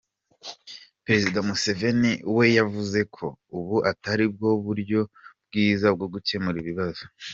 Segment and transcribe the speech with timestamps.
[1.05, 3.25] Perezida Museveni we yavuze ko
[3.57, 4.99] ubu atari bwo buryo
[5.47, 7.03] bwiza bwo gukemura ibibazo.